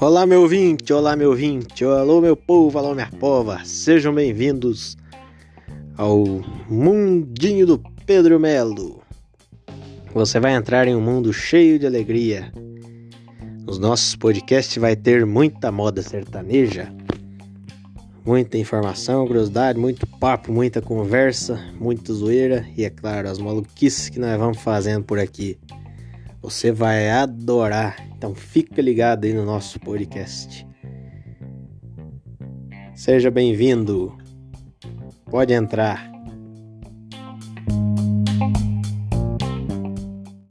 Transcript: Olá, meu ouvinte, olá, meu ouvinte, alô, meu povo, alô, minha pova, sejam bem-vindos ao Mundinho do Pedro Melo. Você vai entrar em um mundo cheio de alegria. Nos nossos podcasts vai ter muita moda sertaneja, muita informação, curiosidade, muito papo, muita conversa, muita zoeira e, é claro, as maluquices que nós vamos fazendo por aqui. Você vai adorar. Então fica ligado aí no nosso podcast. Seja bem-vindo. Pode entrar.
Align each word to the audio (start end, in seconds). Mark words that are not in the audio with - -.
Olá, 0.00 0.24
meu 0.24 0.42
ouvinte, 0.42 0.92
olá, 0.92 1.16
meu 1.16 1.30
ouvinte, 1.30 1.84
alô, 1.84 2.20
meu 2.20 2.36
povo, 2.36 2.78
alô, 2.78 2.94
minha 2.94 3.10
pova, 3.18 3.64
sejam 3.64 4.14
bem-vindos 4.14 4.96
ao 5.96 6.24
Mundinho 6.70 7.66
do 7.66 7.82
Pedro 8.06 8.38
Melo. 8.38 9.02
Você 10.14 10.38
vai 10.38 10.54
entrar 10.54 10.86
em 10.86 10.94
um 10.94 11.00
mundo 11.00 11.32
cheio 11.32 11.80
de 11.80 11.86
alegria. 11.86 12.52
Nos 13.66 13.80
nossos 13.80 14.14
podcasts 14.14 14.78
vai 14.78 14.94
ter 14.94 15.26
muita 15.26 15.72
moda 15.72 16.00
sertaneja, 16.00 16.94
muita 18.24 18.56
informação, 18.56 19.26
curiosidade, 19.26 19.80
muito 19.80 20.06
papo, 20.06 20.52
muita 20.52 20.80
conversa, 20.80 21.60
muita 21.80 22.12
zoeira 22.12 22.64
e, 22.76 22.84
é 22.84 22.90
claro, 22.90 23.28
as 23.28 23.40
maluquices 23.40 24.08
que 24.08 24.20
nós 24.20 24.38
vamos 24.38 24.58
fazendo 24.58 25.02
por 25.02 25.18
aqui. 25.18 25.58
Você 26.40 26.70
vai 26.70 27.10
adorar. 27.10 27.96
Então 28.16 28.34
fica 28.34 28.80
ligado 28.80 29.24
aí 29.24 29.32
no 29.32 29.44
nosso 29.44 29.78
podcast. 29.80 30.66
Seja 32.94 33.30
bem-vindo. 33.30 34.16
Pode 35.30 35.52
entrar. 35.52 36.17